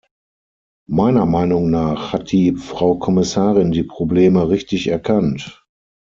Meiner 0.89 1.27
Meinung 1.27 1.69
nach 1.69 2.11
hat 2.11 2.31
die 2.31 2.53
Frau 2.53 2.95
Kommissarin 2.95 3.71
die 3.71 3.83
Probleme 3.83 4.49
richtig 4.49 4.87
erkannt. 4.87 5.63